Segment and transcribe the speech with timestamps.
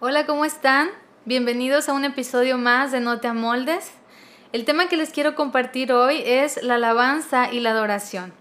[0.00, 0.90] Hola, ¿cómo están?
[1.24, 3.92] Bienvenidos a un episodio más de No te amoldes.
[4.52, 8.34] El tema que les quiero compartir hoy es la alabanza y la adoración.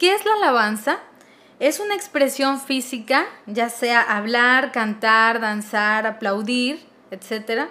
[0.00, 0.98] ¿Qué es la alabanza?
[1.60, 7.68] Es una expresión física, ya sea hablar, cantar, danzar, aplaudir, etc.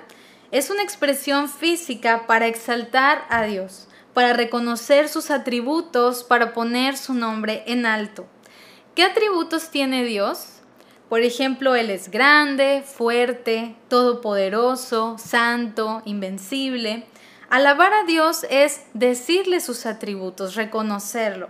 [0.51, 7.13] Es una expresión física para exaltar a Dios, para reconocer sus atributos, para poner su
[7.13, 8.27] nombre en alto.
[8.95, 10.58] ¿Qué atributos tiene Dios?
[11.09, 17.03] Por ejemplo, Él es grande, fuerte, todopoderoso, santo, invencible.
[17.49, 21.49] Alabar a Dios es decirle sus atributos, reconocerlo.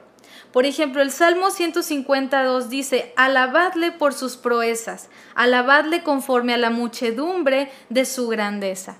[0.54, 7.70] Por ejemplo, el Salmo 152 dice, alabadle por sus proezas, alabadle conforme a la muchedumbre
[7.90, 8.96] de su grandeza.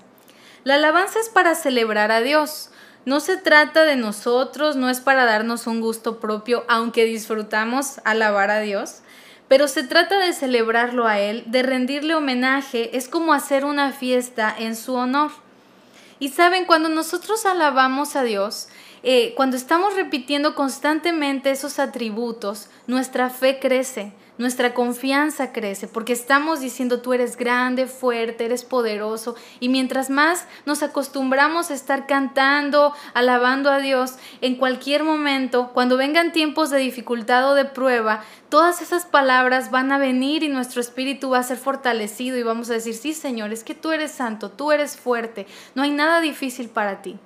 [0.62, 2.70] La alabanza es para celebrar a Dios.
[3.06, 8.50] No se trata de nosotros, no es para darnos un gusto propio, aunque disfrutamos alabar
[8.50, 9.00] a Dios
[9.50, 14.54] pero se trata de celebrarlo a Él, de rendirle homenaje, es como hacer una fiesta
[14.56, 15.32] en su honor.
[16.20, 18.68] Y saben, cuando nosotros alabamos a Dios,
[19.02, 26.60] eh, cuando estamos repitiendo constantemente esos atributos, nuestra fe crece, nuestra confianza crece porque estamos
[26.60, 32.94] diciendo tú eres grande, fuerte, eres poderoso y mientras más nos acostumbramos a estar cantando,
[33.12, 38.80] alabando a Dios, en cualquier momento, cuando vengan tiempos de dificultad o de prueba, todas
[38.80, 42.74] esas palabras van a venir y nuestro espíritu va a ser fortalecido y vamos a
[42.74, 46.70] decir, sí Señor, es que tú eres santo, tú eres fuerte, no hay nada difícil
[46.70, 47.18] para ti.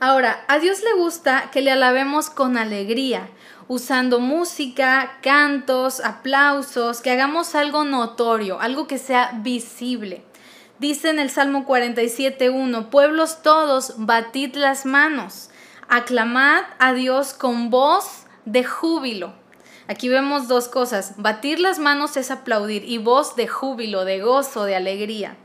[0.00, 3.28] Ahora, a Dios le gusta que le alabemos con alegría,
[3.66, 10.22] usando música, cantos, aplausos, que hagamos algo notorio, algo que sea visible.
[10.78, 15.50] Dice en el Salmo 47.1, pueblos todos, batid las manos,
[15.88, 19.32] aclamad a Dios con voz de júbilo.
[19.88, 24.62] Aquí vemos dos cosas, batir las manos es aplaudir y voz de júbilo, de gozo,
[24.62, 25.36] de alegría.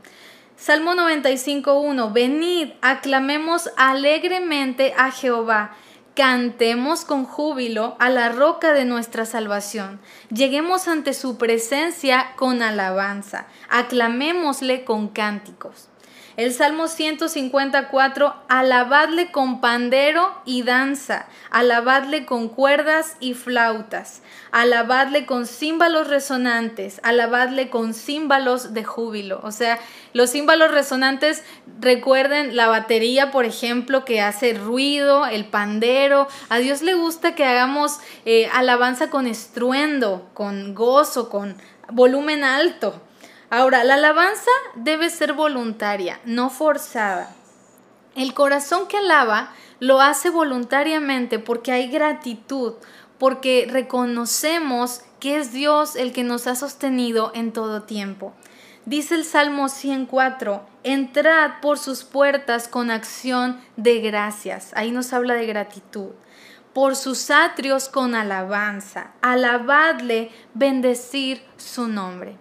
[0.56, 5.74] Salmo 95.1, venid, aclamemos alegremente a Jehová,
[6.14, 13.48] cantemos con júbilo a la roca de nuestra salvación, lleguemos ante su presencia con alabanza,
[13.68, 15.88] aclamémosle con cánticos.
[16.36, 25.46] El Salmo 154, alabadle con pandero y danza, alabadle con cuerdas y flautas, alabadle con
[25.46, 29.38] címbalos resonantes, alabadle con címbalos de júbilo.
[29.44, 29.78] O sea,
[30.12, 31.44] los címbalos resonantes,
[31.78, 36.26] recuerden la batería, por ejemplo, que hace ruido, el pandero.
[36.48, 41.56] A Dios le gusta que hagamos eh, alabanza con estruendo, con gozo, con
[41.92, 43.00] volumen alto.
[43.56, 47.36] Ahora, la alabanza debe ser voluntaria, no forzada.
[48.16, 52.72] El corazón que alaba lo hace voluntariamente porque hay gratitud,
[53.16, 58.34] porque reconocemos que es Dios el que nos ha sostenido en todo tiempo.
[58.86, 64.72] Dice el Salmo 104, entrad por sus puertas con acción de gracias.
[64.74, 66.10] Ahí nos habla de gratitud.
[66.72, 69.12] Por sus atrios con alabanza.
[69.22, 72.36] Alabadle, bendecir su nombre.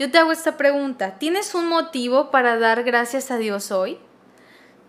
[0.00, 3.98] Yo te hago esta pregunta, ¿tienes un motivo para dar gracias a Dios hoy?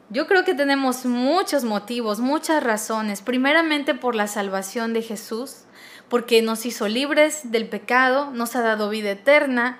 [0.09, 3.21] Yo creo que tenemos muchos motivos, muchas razones.
[3.21, 5.65] Primeramente por la salvación de Jesús,
[6.07, 9.79] porque nos hizo libres del pecado, nos ha dado vida eterna,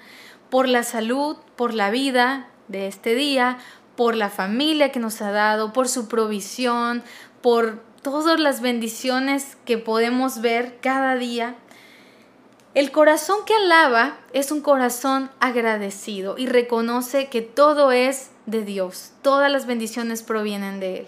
[0.50, 3.58] por la salud, por la vida de este día,
[3.96, 7.04] por la familia que nos ha dado, por su provisión,
[7.42, 11.56] por todas las bendiciones que podemos ver cada día.
[12.74, 19.12] El corazón que alaba es un corazón agradecido y reconoce que todo es de Dios,
[19.22, 21.08] todas las bendiciones provienen de Él.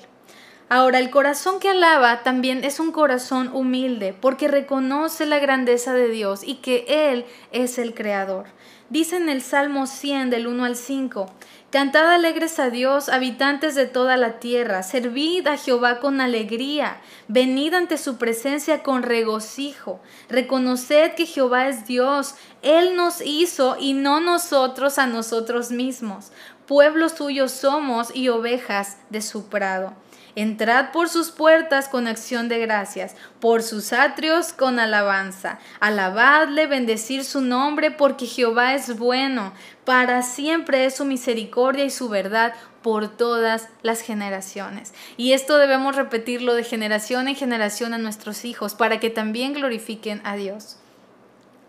[0.68, 6.09] Ahora, el corazón que alaba también es un corazón humilde porque reconoce la grandeza de
[6.09, 8.47] Dios y que Él es el Creador.
[8.94, 11.26] Dice en el Salmo 100 del 1 al 5,
[11.72, 17.74] Cantad alegres a Dios, habitantes de toda la tierra, servid a Jehová con alegría, venid
[17.74, 20.00] ante su presencia con regocijo,
[20.30, 26.31] reconoced que Jehová es Dios, Él nos hizo y no nosotros a nosotros mismos,
[26.68, 30.02] pueblo suyo somos y ovejas de su prado.
[30.35, 35.59] Entrad por sus puertas con acción de gracias, por sus atrios con alabanza.
[35.80, 39.53] Alabadle, bendecir su nombre, porque Jehová es bueno.
[39.85, 44.94] Para siempre es su misericordia y su verdad por todas las generaciones.
[45.18, 50.19] Y esto debemos repetirlo de generación en generación a nuestros hijos, para que también glorifiquen
[50.24, 50.77] a Dios.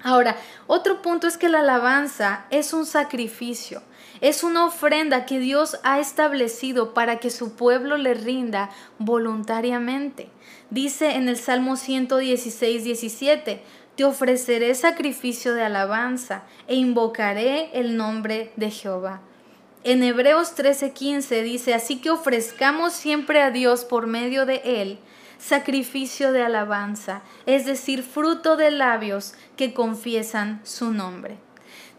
[0.02, 0.36] Ahora,
[0.66, 3.82] otro punto es que la alabanza es un sacrificio.
[4.20, 10.28] Es una ofrenda que Dios ha establecido para que su pueblo le rinda voluntariamente.
[10.70, 13.62] Dice en el Salmo 116, 17,
[13.96, 19.20] te ofreceré sacrificio de alabanza e invocaré el nombre de Jehová.
[19.82, 24.98] En Hebreos 13:15 dice, así que ofrezcamos siempre a Dios por medio de Él
[25.38, 31.36] sacrificio de alabanza, es decir, fruto de labios que confiesan su nombre.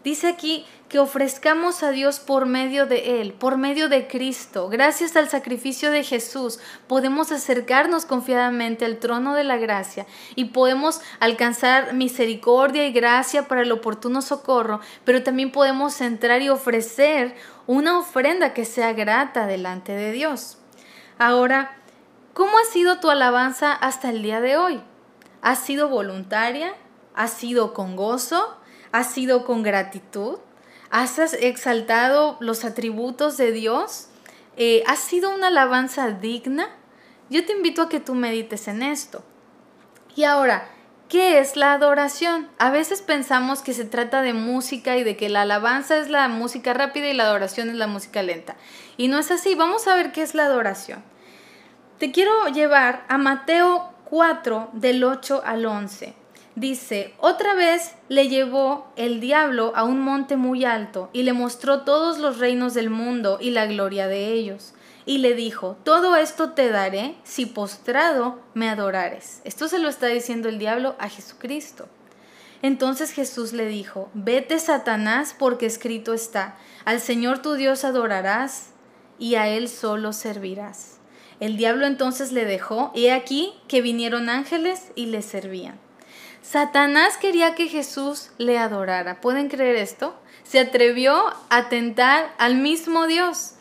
[0.06, 4.68] Dice aquí que ofrezcamos a Dios por medio de Él, por medio de Cristo.
[4.68, 10.06] Gracias al sacrificio de Jesús podemos acercarnos confiadamente al trono de la gracia
[10.36, 16.50] y podemos alcanzar misericordia y gracia para el oportuno socorro, pero también podemos entrar y
[16.50, 17.34] ofrecer
[17.66, 20.58] una ofrenda que sea grata delante de Dios.
[21.18, 21.78] Ahora,
[22.32, 24.80] ¿cómo ha sido tu alabanza hasta el día de hoy?
[25.42, 26.74] ¿Ha sido voluntaria?
[27.16, 28.56] ¿Ha sido con gozo?
[28.92, 30.38] ¿Ha sido con gratitud?
[30.90, 34.08] ¿Has exaltado los atributos de Dios?
[34.56, 36.68] Eh, ¿Ha sido una alabanza digna?
[37.28, 39.24] Yo te invito a que tú medites en esto.
[40.14, 40.68] Y ahora,
[41.08, 42.48] ¿qué es la adoración?
[42.58, 46.28] A veces pensamos que se trata de música y de que la alabanza es la
[46.28, 48.56] música rápida y la adoración es la música lenta.
[48.96, 49.54] Y no es así.
[49.54, 51.02] Vamos a ver qué es la adoración.
[51.98, 56.25] Te quiero llevar a Mateo 4 del 8 al 11
[56.56, 61.82] dice, otra vez le llevó el diablo a un monte muy alto y le mostró
[61.82, 64.72] todos los reinos del mundo y la gloria de ellos.
[65.04, 69.40] Y le dijo, todo esto te daré si postrado me adorares.
[69.44, 71.86] Esto se lo está diciendo el diablo a Jesucristo.
[72.62, 78.70] Entonces Jesús le dijo, vete Satanás porque escrito está, al Señor tu Dios adorarás
[79.18, 80.96] y a Él solo servirás.
[81.38, 85.78] El diablo entonces le dejó, y aquí que vinieron ángeles y le servían.
[86.48, 89.20] Satanás quería que Jesús le adorara.
[89.20, 90.14] ¿Pueden creer esto?
[90.44, 93.54] Se atrevió a tentar al mismo Dios.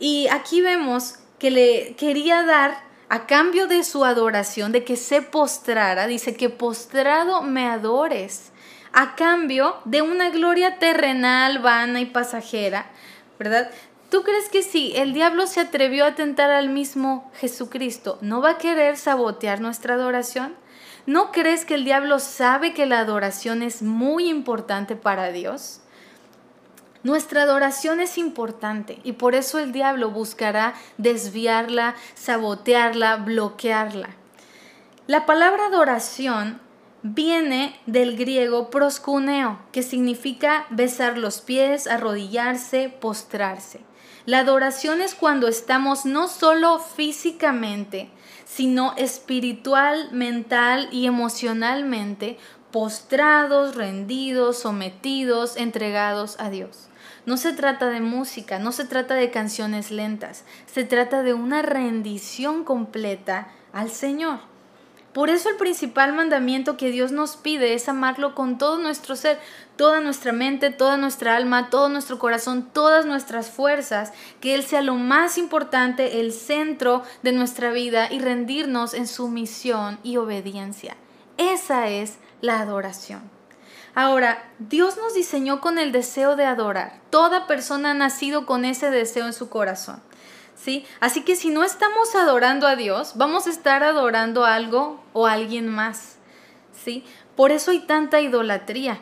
[0.00, 5.22] Y aquí vemos que le quería dar a cambio de su adoración, de que se
[5.22, 8.50] postrara, dice que postrado me adores,
[8.92, 12.90] a cambio de una gloria terrenal, vana y pasajera,
[13.38, 13.70] ¿verdad?
[14.10, 18.50] ¿Tú crees que si el diablo se atrevió a tentar al mismo Jesucristo, no va
[18.50, 20.56] a querer sabotear nuestra adoración?
[21.08, 25.80] ¿No crees que el diablo sabe que la adoración es muy importante para Dios?
[27.02, 34.10] Nuestra adoración es importante y por eso el diablo buscará desviarla, sabotearla, bloquearla.
[35.06, 36.60] La palabra adoración
[37.02, 43.80] viene del griego proscuneo, que significa besar los pies, arrodillarse, postrarse.
[44.26, 48.10] La adoración es cuando estamos no solo físicamente,
[48.48, 52.38] sino espiritual, mental y emocionalmente
[52.72, 56.88] postrados, rendidos, sometidos, entregados a Dios.
[57.26, 61.60] No se trata de música, no se trata de canciones lentas, se trata de una
[61.60, 64.40] rendición completa al Señor.
[65.12, 69.38] Por eso el principal mandamiento que Dios nos pide es amarlo con todo nuestro ser,
[69.76, 74.82] toda nuestra mente, toda nuestra alma, todo nuestro corazón, todas nuestras fuerzas, que Él sea
[74.82, 80.96] lo más importante, el centro de nuestra vida y rendirnos en sumisión y obediencia.
[81.38, 83.22] Esa es la adoración.
[83.94, 87.00] Ahora, Dios nos diseñó con el deseo de adorar.
[87.10, 90.00] Toda persona ha nacido con ese deseo en su corazón.
[90.60, 90.84] ¿Sí?
[91.00, 95.32] Así que si no estamos adorando a Dios, vamos a estar adorando algo o a
[95.32, 96.16] alguien más,
[96.72, 97.04] ¿sí?
[97.36, 99.00] Por eso hay tanta idolatría.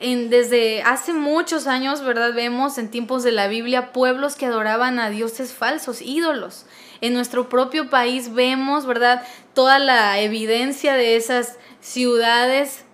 [0.00, 2.34] En, desde hace muchos años, ¿verdad?
[2.34, 6.66] Vemos en tiempos de la Biblia pueblos que adoraban a dioses falsos, ídolos.
[7.00, 9.22] En nuestro propio país vemos, ¿verdad?
[9.54, 12.84] Toda la evidencia de esas ciudades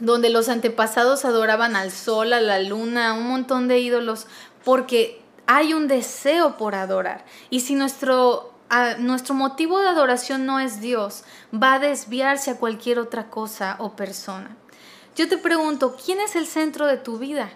[0.00, 4.26] donde los antepasados adoraban al sol, a la luna, un montón de ídolos,
[4.64, 7.24] porque hay un deseo por adorar.
[7.50, 8.52] Y si nuestro,
[8.98, 13.96] nuestro motivo de adoración no es Dios, va a desviarse a cualquier otra cosa o
[13.96, 14.56] persona.
[15.16, 17.50] Yo te pregunto, ¿quién es el centro de tu vida?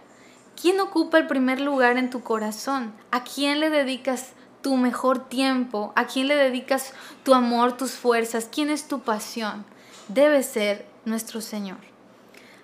[0.60, 2.92] ¿Quién ocupa el primer lugar en tu corazón?
[3.10, 5.92] ¿A quién le dedicas tu mejor tiempo?
[5.96, 6.92] ¿A quién le dedicas
[7.24, 8.48] tu amor, tus fuerzas?
[8.50, 9.64] ¿Quién es tu pasión?
[10.08, 11.78] Debe ser nuestro Señor.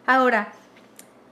[0.06, 0.52] Ahora,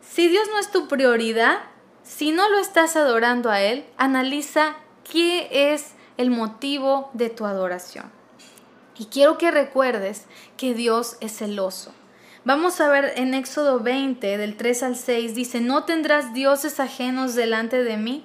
[0.08, 1.58] si Dios no es tu prioridad,
[2.02, 4.76] si no lo estás adorando a Él, analiza
[5.10, 8.10] qué es el motivo de tu adoración.
[8.98, 11.92] Y quiero que recuerdes que Dios es celoso.
[12.44, 17.34] Vamos a ver en Éxodo 20, del 3 al 6, dice, no tendrás dioses ajenos
[17.34, 18.24] delante de mí,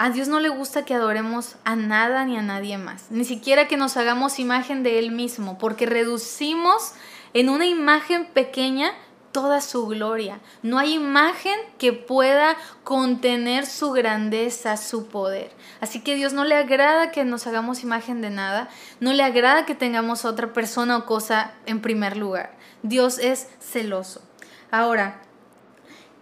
[0.00, 3.66] A Dios no le gusta que adoremos a nada ni a nadie más, ni siquiera
[3.66, 6.92] que nos hagamos imagen de Él mismo, porque reducimos
[7.34, 8.92] en una imagen pequeña
[9.32, 10.38] toda su gloria.
[10.62, 15.50] No hay imagen que pueda contener su grandeza, su poder.
[15.80, 18.68] Así que Dios no le agrada que nos hagamos imagen de nada,
[19.00, 22.56] no le agrada que tengamos otra persona o cosa en primer lugar.
[22.84, 24.22] Dios es celoso.
[24.70, 25.22] Ahora,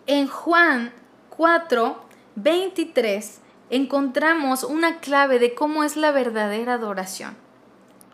[0.06, 0.94] en Juan
[1.28, 2.04] 4,
[2.36, 7.36] 23, encontramos una clave de cómo es la verdadera adoración.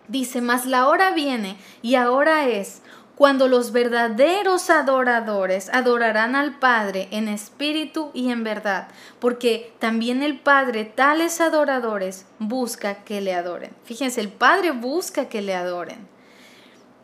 [0.08, 2.82] Dice, mas la hora viene y ahora es
[3.14, 8.88] cuando los verdaderos adoradores adorarán al Padre en espíritu y en verdad,
[9.20, 13.70] porque también el Padre tales adoradores busca que le adoren.
[13.84, 16.08] Fíjense, el Padre busca que le adoren.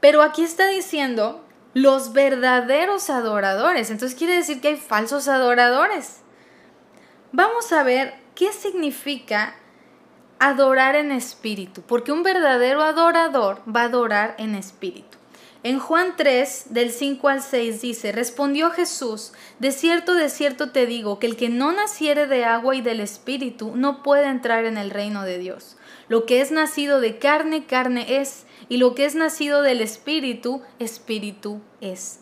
[0.01, 3.91] Pero aquí está diciendo los verdaderos adoradores.
[3.91, 6.19] Entonces quiere decir que hay falsos adoradores.
[7.33, 9.57] Vamos a ver qué significa
[10.39, 15.19] adorar en espíritu, porque un verdadero adorador va a adorar en espíritu.
[15.65, 20.87] En Juan 3, del 5 al 6 dice, respondió Jesús, de cierto, de cierto te
[20.87, 24.79] digo, que el que no naciere de agua y del Espíritu no puede entrar en
[24.79, 25.77] el reino de Dios.
[26.07, 30.63] Lo que es nacido de carne, carne es, y lo que es nacido del Espíritu,
[30.79, 32.21] Espíritu es.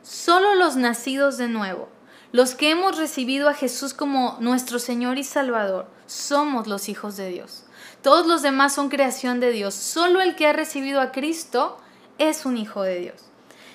[0.00, 1.90] Solo los nacidos de nuevo,
[2.32, 7.28] los que hemos recibido a Jesús como nuestro Señor y Salvador, somos los hijos de
[7.28, 7.64] Dios.
[8.02, 9.74] Todos los demás son creación de Dios.
[9.74, 11.78] Solo el que ha recibido a Cristo,
[12.18, 13.14] es un hijo de Dios.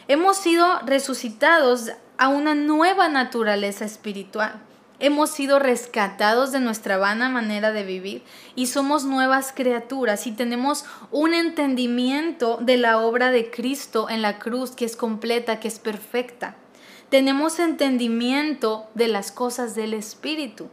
[0.08, 4.62] Hemos sido resucitados a una nueva naturaleza espiritual.
[5.00, 8.24] Hemos sido rescatados de nuestra vana manera de vivir
[8.56, 14.40] y somos nuevas criaturas y tenemos un entendimiento de la obra de Cristo en la
[14.40, 16.56] cruz que es completa, que es perfecta.
[17.16, 20.68] Tenemos entendimiento de las cosas del Espíritu.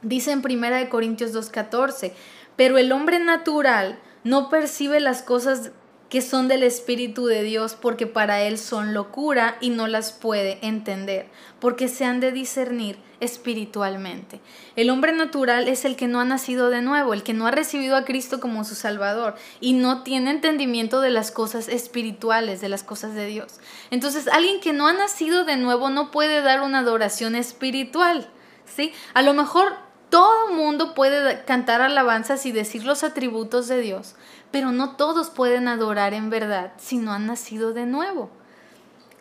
[0.00, 2.12] Dice en 1 Corintios 2.14,
[2.56, 5.72] pero el hombre natural no percibe las cosas
[6.08, 10.58] que son del Espíritu de Dios porque para Él son locura y no las puede
[10.62, 11.28] entender,
[11.60, 14.40] porque se han de discernir espiritualmente.
[14.76, 17.50] El hombre natural es el que no ha nacido de nuevo, el que no ha
[17.50, 22.68] recibido a Cristo como su Salvador y no tiene entendimiento de las cosas espirituales, de
[22.68, 23.60] las cosas de Dios.
[23.90, 28.30] Entonces, alguien que no ha nacido de nuevo no puede dar una adoración espiritual.
[28.64, 28.92] ¿Sí?
[29.14, 29.72] A lo mejor
[30.10, 34.14] todo mundo puede cantar alabanzas y decir los atributos de Dios,
[34.50, 38.30] pero no todos pueden adorar en verdad si no han nacido de nuevo.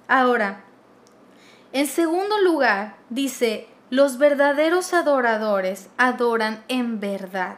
[0.07, 0.63] Ahora,
[1.74, 7.57] en segundo lugar, dice, los verdaderos adoradores adoran en verdad.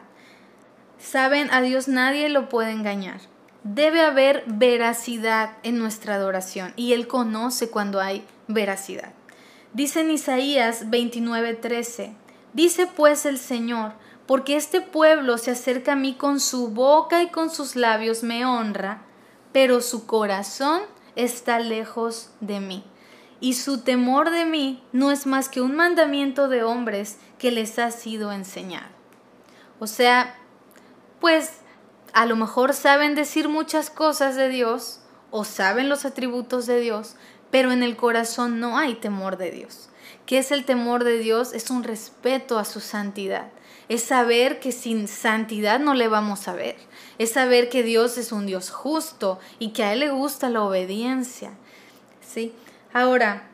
[0.98, 3.20] Saben, a Dios nadie lo puede engañar.
[3.62, 9.12] Debe haber veracidad en nuestra adoración y Él conoce cuando hay veracidad.
[9.72, 12.14] Dice en Isaías 29:13,
[12.52, 13.92] Dice pues el Señor,
[14.30, 18.46] porque este pueblo se acerca a mí con su boca y con sus labios me
[18.46, 19.02] honra,
[19.50, 20.82] pero su corazón
[21.16, 22.84] está lejos de mí.
[23.40, 27.80] Y su temor de mí no es más que un mandamiento de hombres que les
[27.80, 28.86] ha sido enseñado.
[29.80, 30.38] O sea,
[31.18, 31.54] pues
[32.12, 35.00] a lo mejor saben decir muchas cosas de Dios
[35.32, 37.16] o saben los atributos de Dios,
[37.50, 39.88] pero en el corazón no hay temor de Dios.
[40.24, 41.52] ¿Qué es el temor de Dios?
[41.52, 43.50] Es un respeto a su santidad.
[43.90, 46.76] Es saber que sin santidad no le vamos a ver.
[47.18, 50.62] Es saber que Dios es un Dios justo y que a Él le gusta la
[50.62, 51.50] obediencia.
[52.20, 52.54] ¿Sí?
[52.92, 53.50] Ahora,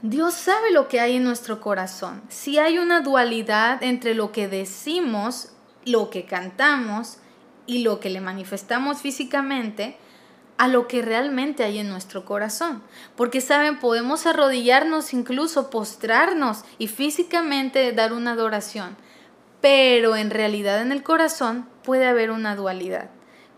[0.00, 2.22] Dios sabe lo que hay en nuestro corazón.
[2.30, 5.50] Si hay una dualidad entre lo que decimos,
[5.84, 7.18] lo que cantamos
[7.66, 9.98] y lo que le manifestamos físicamente,
[10.56, 12.82] a lo que realmente hay en nuestro corazón.
[13.14, 18.96] Porque, saben, podemos arrodillarnos, incluso postrarnos y físicamente dar una adoración,
[19.66, 23.10] pero en realidad en el corazón puede haber una dualidad.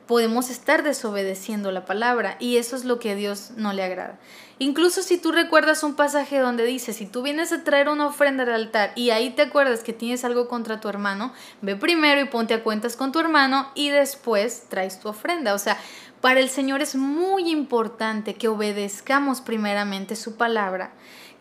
[0.06, 4.18] Podemos estar desobedeciendo la palabra y eso es lo que a Dios no le agrada.
[4.58, 8.44] Incluso si tú recuerdas un pasaje donde dice, si tú vienes a traer una ofrenda
[8.44, 12.24] al altar y ahí te acuerdas que tienes algo contra tu hermano, ve primero y
[12.24, 15.52] ponte a cuentas con tu hermano y después traes tu ofrenda.
[15.52, 15.76] O sea,
[16.22, 20.90] para el Señor es muy importante que obedezcamos primeramente su palabra,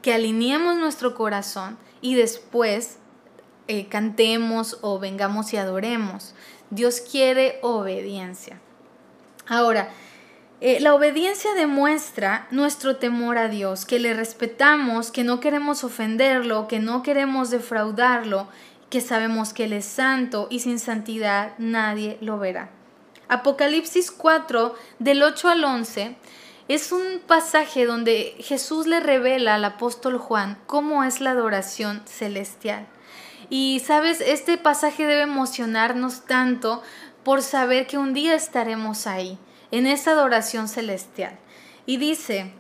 [0.02, 2.98] que alineemos nuestro corazón y después
[3.68, 6.34] eh, cantemos o vengamos y adoremos.
[6.70, 8.60] Dios quiere obediencia.
[9.48, 9.90] Ahora,
[10.60, 16.68] eh, la obediencia demuestra nuestro temor a Dios, que le respetamos, que no queremos ofenderlo,
[16.68, 18.48] que no queremos defraudarlo,
[18.90, 22.70] que sabemos que Él es santo y sin santidad nadie lo verá.
[23.28, 26.16] Apocalipsis 4, del 8 al 11,
[26.68, 32.88] es un pasaje donde Jesús le revela al apóstol Juan cómo es la adoración celestial.
[33.50, 36.82] Y sabes, este pasaje debe emocionarnos tanto
[37.24, 39.38] por saber que un día estaremos ahí,
[39.72, 41.38] en esa adoración celestial.
[41.86, 42.54] Y dice,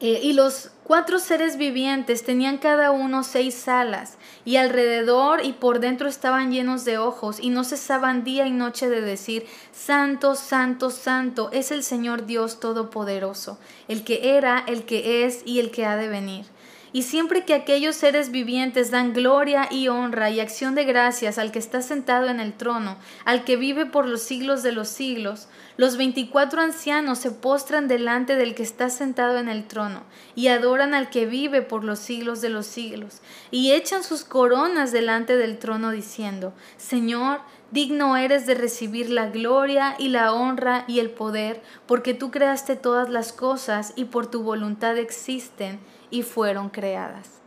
[0.00, 5.78] eh, y los cuatro seres vivientes tenían cada uno seis alas, y alrededor y por
[5.78, 10.90] dentro estaban llenos de ojos, y no cesaban día y noche de decir, Santo, Santo,
[10.90, 15.86] Santo es el Señor Dios Todopoderoso, el que era, el que es y el que
[15.86, 16.46] ha de venir.
[16.92, 21.50] Y siempre que aquellos seres vivientes dan gloria y honra y acción de gracias al
[21.50, 25.48] que está sentado en el trono, al que vive por los siglos de los siglos,
[25.78, 30.02] los veinticuatro ancianos se postran delante del que está sentado en el trono
[30.34, 34.92] y adoran al que vive por los siglos de los siglos, y echan sus coronas
[34.92, 41.00] delante del trono diciendo, Señor, digno eres de recibir la gloria y la honra y
[41.00, 45.80] el poder, porque tú creaste todas las cosas y por tu voluntad existen
[46.12, 47.40] y fueron creadas.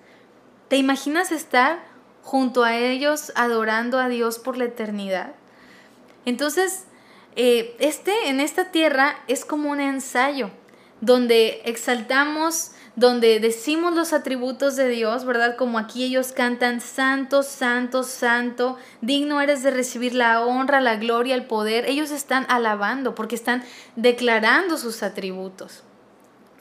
[0.67, 1.79] ¿Te imaginas estar
[2.23, 5.35] junto a ellos adorando a Dios por la eternidad?
[6.25, 6.85] Entonces,
[7.37, 10.49] eh, este en esta tierra es como un ensayo
[10.99, 15.55] donde exaltamos, donde decimos los atributos de Dios, ¿verdad?
[15.57, 21.35] Como aquí ellos cantan, Santo, Santo, Santo, digno eres de recibir la honra, la gloria,
[21.35, 21.85] el poder.
[21.85, 23.63] Ellos están alabando porque están
[23.95, 25.83] declarando sus atributos.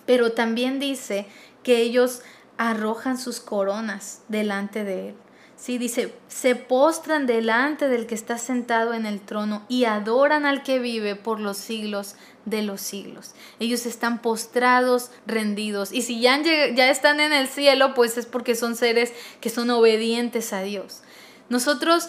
[0.05, 1.27] Pero también dice
[1.65, 2.23] que ellos
[2.57, 5.15] arrojan sus coronas delante de Él.
[5.57, 10.63] Sí, dice, se postran delante del que está sentado en el trono y adoran al
[10.63, 13.35] que vive por los siglos de los siglos.
[13.61, 15.93] Ellos están postrados, rendidos.
[15.93, 19.71] Y si ya, ya están en el cielo, pues es porque son seres que son
[19.71, 21.03] obedientes a Dios.
[21.49, 22.09] Nosotros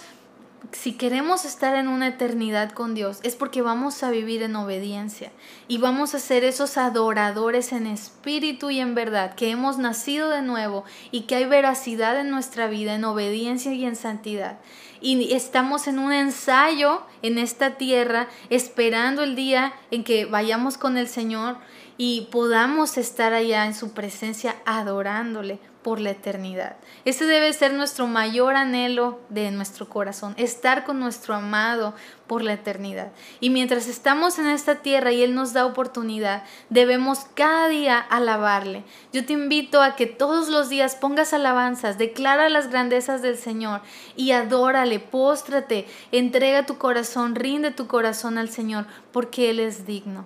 [0.72, 5.32] si queremos estar en una eternidad con Dios, es porque vamos a vivir en obediencia
[5.68, 10.42] y vamos a ser esos adoradores en espíritu y en verdad, que hemos nacido de
[10.42, 14.60] nuevo y que hay veracidad en nuestra vida, en obediencia y en santidad.
[15.02, 20.98] Y estamos en un ensayo en esta tierra, esperando el día en que vayamos con
[20.98, 21.58] el Señor
[21.98, 26.78] y podamos estar allá en su presencia adorándole por la eternidad.
[27.06, 31.94] Ese debe ser nuestro mayor anhelo de nuestro corazón, estar con nuestro amado
[32.26, 33.12] por la eternidad.
[33.40, 38.84] Y mientras estamos en esta tierra y Él nos da oportunidad, debemos cada día alabarle.
[39.14, 43.82] Yo te invito a que todos los días pongas alabanzas, declara las grandezas del Señor
[44.16, 50.26] y adórale, póstrate, entrega tu corazón, rinde tu corazón al Señor, porque Él es digno.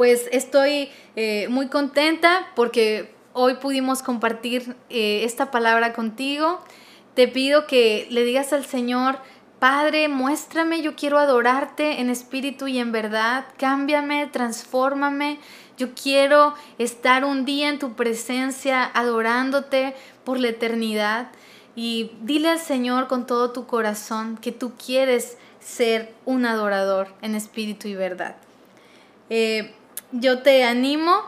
[0.00, 6.58] Pues estoy eh, muy contenta porque hoy pudimos compartir eh, esta palabra contigo.
[7.12, 9.18] Te pido que le digas al Señor,
[9.58, 15.38] Padre, muéstrame, yo quiero adorarte en espíritu y en verdad, cámbiame, transfórmame.
[15.76, 21.28] Yo quiero estar un día en tu presencia adorándote por la eternidad.
[21.76, 27.34] Y dile al Señor con todo tu corazón que tú quieres ser un adorador en
[27.34, 28.36] espíritu y verdad.
[29.28, 29.74] Eh,
[30.12, 31.22] yo te animo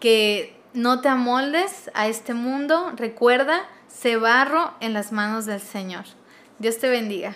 [0.00, 2.92] que no te amoldes a este mundo.
[2.96, 6.04] Recuerda, se barro en las manos del Señor.
[6.58, 7.34] Dios te bendiga.